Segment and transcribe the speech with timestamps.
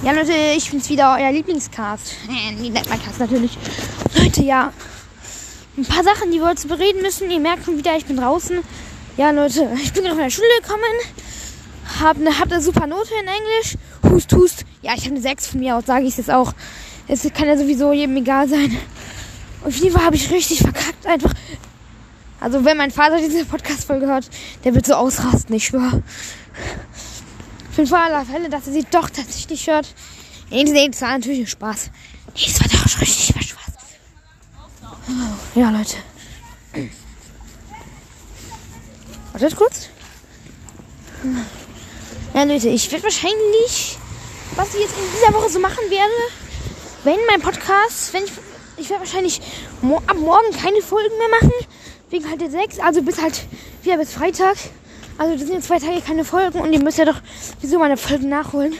[0.00, 2.14] Ja, Leute, ich bin's wieder, euer Lieblingscast.
[2.28, 3.58] Äh, nee, nicht mein Cast natürlich.
[4.14, 4.72] Leute, ja.
[5.76, 7.28] Ein paar Sachen, die wir heute bereden müssen.
[7.28, 8.60] Ihr merkt schon wieder, ich bin draußen.
[9.16, 10.82] Ja, Leute, ich bin gerade von der Schule gekommen.
[12.00, 13.76] Hab eine, hab eine super Note in Englisch.
[14.04, 14.64] Hust, hust.
[14.82, 16.52] Ja, ich habe eine 6 von mir aus, sage ich jetzt auch.
[17.08, 18.78] Es kann ja sowieso jedem egal sein.
[19.64, 21.06] Auf jeden Fall habe ich richtig verkackt.
[21.06, 21.34] Einfach.
[22.38, 24.30] Also, wenn mein Vater diese Podcast-Folge hört,
[24.62, 26.04] der wird so ausrasten, ich schwöre.
[27.78, 29.94] Für den Fall aller Fälle, dass er sie doch tatsächlich hört.
[30.50, 31.90] Nee, nee, das war natürlich ein Spaß.
[32.34, 33.74] Nee, das war doch richtig was Spaß.
[35.54, 35.94] Ja, Leute.
[39.30, 39.90] Wartet kurz.
[42.34, 43.96] Ja, Leute, ich werde wahrscheinlich,
[44.56, 46.12] was ich jetzt in dieser Woche so machen werde,
[47.04, 48.32] wenn mein Podcast, wenn ich,
[48.76, 49.40] ich werde wahrscheinlich
[49.82, 51.52] mo ab morgen keine Folgen mehr machen,
[52.10, 53.46] wegen halt der 6, also bis halt
[53.84, 54.56] wieder bis Freitag.
[55.18, 57.20] Also das sind jetzt zwei Tage keine Folgen und ihr müsst ja doch
[57.60, 58.72] wieso meine Folgen nachholen.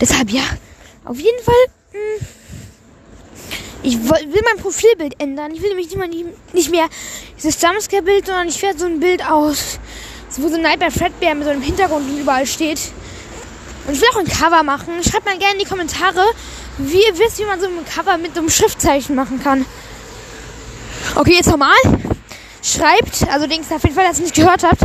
[0.00, 0.42] Deshalb ja,
[1.04, 1.54] auf jeden Fall.
[1.92, 2.26] Mh, hm,
[3.82, 5.52] ich will mein Profilbild ändern.
[5.52, 6.08] Ich will nämlich nicht mehr,
[6.54, 6.86] nicht mehr
[7.36, 9.78] dieses Jumpscare-Bild, sondern ich werde so ein Bild aus,
[10.38, 12.80] wo so ein Nightmare Fredbear mit so einem Hintergrund überall steht.
[13.86, 15.04] Und ich will auch ein Cover machen.
[15.04, 16.24] Schreibt mal gerne in die Kommentare,
[16.78, 19.66] wie ihr wisst, wie man so ein Cover mit so einem Schriftzeichen machen kann.
[21.14, 21.76] Okay, jetzt nochmal.
[22.62, 24.80] Schreibt, also Dings, auf jeden Fall, dass ihr nicht gehört habt.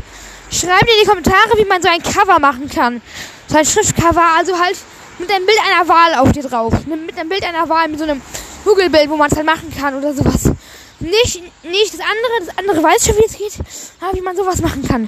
[0.52, 3.02] Schreibt in die Kommentare, wie man so ein Cover machen kann.
[3.48, 4.78] So ein Schriftcover, also halt
[5.20, 6.74] mit einem Bild einer Wahl auf dir drauf.
[6.86, 8.22] Mit einem Bild einer Wahl, mit so einem
[8.64, 10.52] Google-Bild, wo man es halt machen kann oder sowas.
[11.00, 13.66] Nicht, nicht das andere, das andere weiß schon, wie es geht,
[14.02, 15.08] aber wie man sowas machen kann.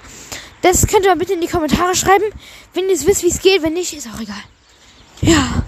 [0.62, 2.26] Das könnt ihr mal bitte in die Kommentare schreiben,
[2.74, 3.62] wenn ihr es wisst, wie es geht.
[3.62, 4.44] Wenn nicht, ist auch egal.
[5.22, 5.64] Ja.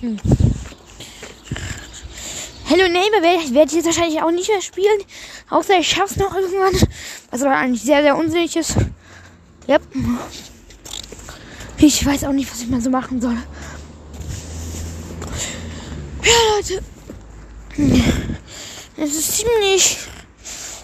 [0.00, 0.18] Hm.
[2.70, 5.00] Hello Neighbor werde werd ich jetzt wahrscheinlich auch nicht mehr spielen.
[5.48, 6.74] Außer ich schaff's noch irgendwann.
[7.30, 8.76] Was aber eigentlich sehr, sehr unsinnig ist.
[9.66, 9.80] Yep.
[11.78, 13.38] Ich weiß auch nicht, was ich mal so machen soll.
[16.22, 16.82] Ja, Leute.
[18.98, 19.96] Es ist ziemlich,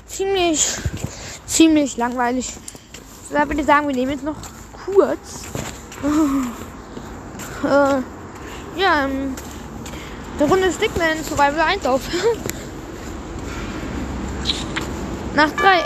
[0.07, 0.67] ziemlich,
[1.45, 2.51] ziemlich langweilig.
[3.29, 4.37] So, würde ich sagen, wir nehmen jetzt noch
[4.87, 5.43] kurz.
[7.63, 8.01] Äh,
[8.81, 9.35] ja, ähm,
[10.39, 12.01] eine Runde Stickman Survival 1 auf.
[15.35, 15.83] Nach drei.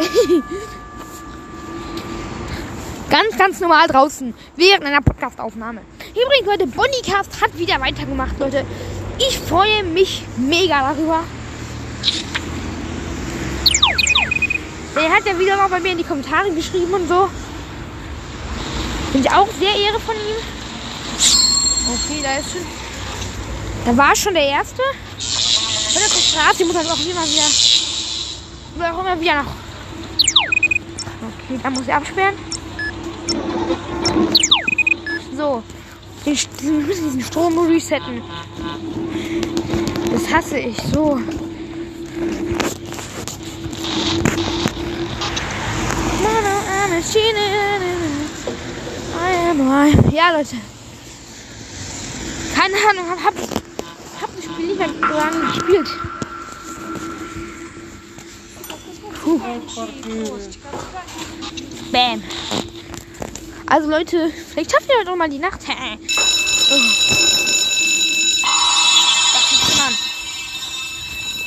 [3.10, 4.34] ganz, ganz normal draußen.
[4.56, 5.80] Während einer Podcastaufnahme.
[6.10, 8.64] Übrigens, Leute, Bonnycast hat wieder weitergemacht, Leute.
[9.18, 11.24] Ich freue mich mega darüber.
[14.94, 17.28] Der hat ja wieder mal bei mir in die Kommentare geschrieben und so.
[19.12, 20.36] Bin ich auch sehr ehre von ihm.
[21.90, 22.87] Okay, da ist schon.
[23.88, 24.82] Da war schon der erste.
[24.82, 28.92] Und das ist Straße, die muss halt auch immer wieder.
[28.92, 29.52] Auch immer wieder noch.
[31.22, 32.34] Okay, da muss ich absperren.
[35.34, 35.62] So.
[36.22, 38.22] Wir müssen diesen Strom resetten.
[40.12, 41.18] Das hasse ich so.
[50.12, 50.56] Ja, Leute.
[52.54, 53.34] Keine Ahnung, hab, hab,
[54.20, 55.88] hab das Spiel nicht mehr lange gespielt.
[59.22, 59.40] Puh.
[61.92, 62.22] Bam.
[63.66, 65.60] Also Leute, vielleicht schaffen wir heute noch mal die Nacht.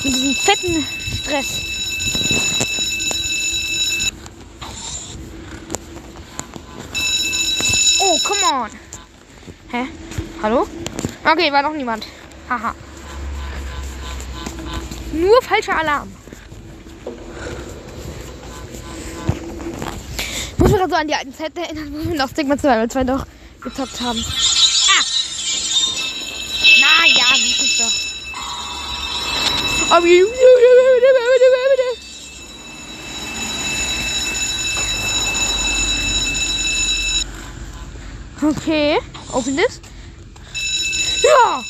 [0.04, 0.86] Mit diesem fetten
[1.22, 1.62] Stress.
[8.00, 8.70] Oh, come on.
[9.70, 9.88] Hä?
[10.42, 10.68] Hallo?
[11.24, 12.06] Okay, war noch niemand.
[12.50, 12.76] Haha.
[15.14, 16.12] Nur falscher Alarm.
[20.58, 23.04] Muss mich gerade so an die alten Zeiten erinnern, wo wir noch Stigma 2 2
[23.04, 23.26] doch
[23.62, 24.24] gezockt haben.
[24.88, 25.04] Ah!
[26.80, 28.12] Na ja, wie ist doch.
[38.44, 38.98] Okay,
[39.34, 39.82] open this.
[41.22, 41.64] Ja!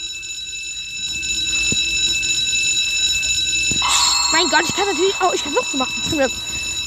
[4.32, 5.14] Mein Gott, ich kann natürlich.
[5.22, 5.94] Oh, ich kann noch so machen.
[6.04, 6.32] Zum Glück.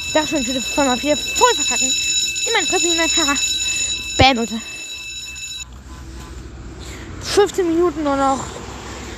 [0.06, 1.88] Ich dachte schon, ich würde voll mal wieder voll verkacken.
[1.88, 3.38] In mein Fresse, in mein Haare.
[4.16, 4.60] Bam, Leute.
[7.22, 8.44] 15 Minuten nur noch.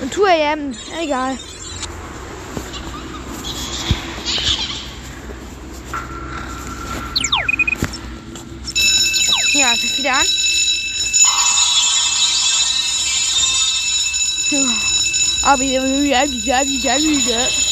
[0.00, 0.72] Und 2 am.
[1.00, 1.38] Egal.
[9.52, 10.26] Ja, es ist wieder an.
[15.42, 17.65] Aber ich will doch mal wieder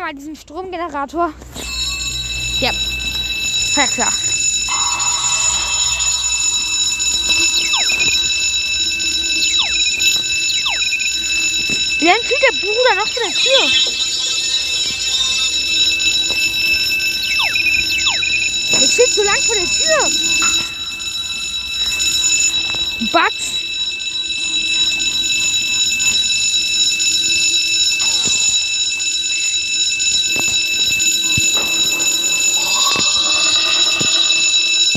[0.00, 1.32] mal diesen Stromgenerator.
[2.60, 2.72] Ja.
[3.76, 4.12] Ja, klar.
[11.98, 13.70] Wie lange steht der Bruder noch vor der Tür?
[18.80, 20.10] Der steht so lang vor der Tür.
[23.10, 23.56] Bugs.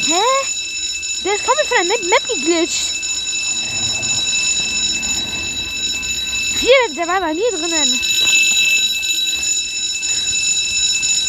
[0.07, 0.21] Hä?
[1.23, 2.99] Der ist komplett von der Map, Map geglitscht.
[7.19, 7.99] War bei mir drinnen.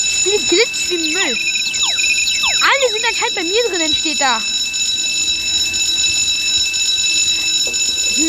[0.09, 1.39] Spiel glitscht wie Müll.
[2.63, 4.39] Alle sind anscheinend bei mir drinnen, steht da.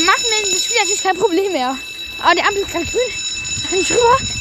[0.06, 1.78] Machen denn das Spiel natürlich kein Problem mehr.
[2.20, 3.14] Aber die Ampel ist gerade grün.
[3.62, 4.41] Da kann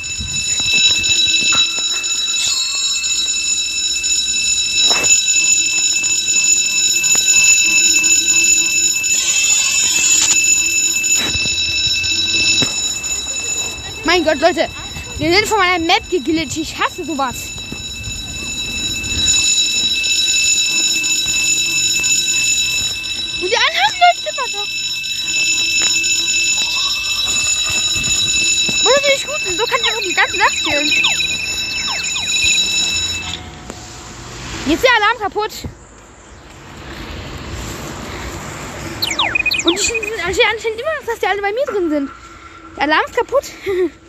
[14.12, 14.68] Mein Gott, Leute.
[15.18, 16.56] Wir sind von meiner Map geglitscht.
[16.56, 17.52] Ich hasse sowas.
[23.40, 24.68] Und die anderen läuft immer noch.
[28.82, 29.42] Das ist nicht gut.
[29.56, 30.88] So kann ich auch die ganze Nacht chillen.
[34.66, 35.52] Jetzt ist der Alarm kaputt.
[39.66, 42.10] Und die sind anscheinend immer noch, dass die alle bei mir drin sind.
[42.74, 43.44] Der Alarm ist kaputt.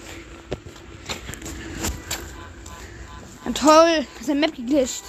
[3.62, 5.04] toll, ist ein Map geglitscht.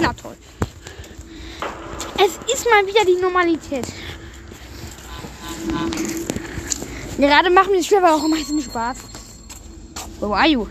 [0.00, 0.36] Na toll.
[2.16, 3.86] Es ist mal wieder die Normalität.
[7.18, 8.98] Gerade machen wir Spiel aber auch meistens Spaß.
[10.20, 10.66] Where are you?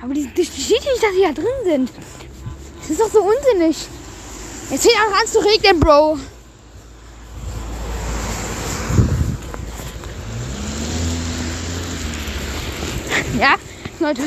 [0.00, 1.90] Aber die, die steht nicht, dass sie da drin sind.
[2.80, 3.76] Das ist doch so unsinnig.
[4.70, 6.18] Jetzt fängt auch an zu regnen, Bro.
[13.38, 13.54] Ja,
[14.00, 14.22] Leute.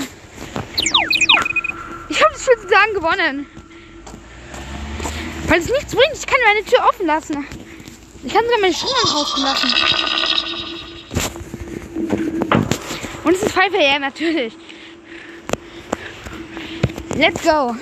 [2.07, 3.45] Ich habe es sozusagen gewonnen.
[5.47, 7.45] Weil es nichts bringt, ich kann meine Tür offen lassen.
[8.23, 9.73] Ich kann sogar meine Schuhe draußen lassen.
[13.25, 14.53] Und es ist Pfeife, ja, natürlich.
[17.15, 17.75] Let's go.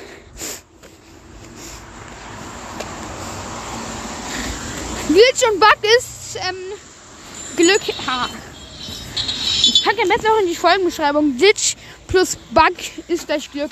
[5.07, 6.55] Glitch und Bug ist ähm,
[7.55, 7.81] Glück.
[8.07, 8.29] Ha.
[9.89, 11.37] Ich packe am besten auch in die Folgenbeschreibung.
[11.37, 11.75] Glitch
[12.07, 12.75] plus Bug
[13.07, 13.71] ist gleich Glück.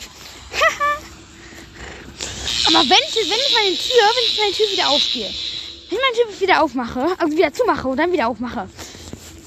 [2.65, 6.03] Aber wenn ich, wenn ich meine Tür, wenn ich meine Tür wieder aufgehe, wenn ich
[6.03, 8.67] meine Tür wieder aufmache, also wieder zumache und dann wieder aufmache,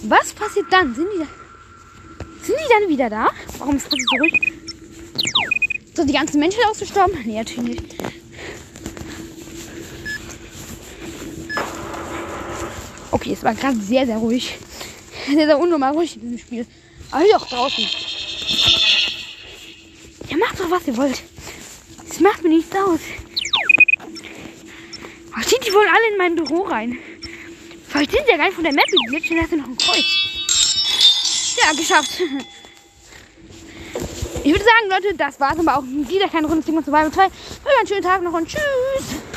[0.03, 0.95] was passiert dann?
[0.95, 1.27] Sind die?
[2.47, 3.31] Sind die dann wieder da?
[3.59, 4.53] Warum ist das so ruhig?
[5.97, 7.19] So, die ganzen Menschen ausgestorben?
[7.25, 7.97] Nee, natürlich nicht.
[13.11, 14.57] Okay, es war gerade sehr, sehr ruhig.
[15.27, 16.67] Sehr, sehr unnormal ruhig in diesem Spiel.
[17.11, 17.85] Aber hier auch draußen.
[20.29, 21.23] Ja, macht doch, was ihr wollt.
[22.09, 23.01] Das macht mir nichts aus.
[25.33, 26.99] Ach, steht die wohl alle in mein Büro rein?
[27.89, 29.77] Vielleicht sind sie ja gar nicht von der Map geglitscht und da ist noch ein
[29.77, 30.05] Kreuz.
[31.63, 32.21] Ja, geschafft.
[34.43, 37.25] Ich würde sagen, Leute, das war's aber auch wieder kein rundes Ding und so weiter.
[37.25, 39.21] Einen schönen Tag noch und tschüss.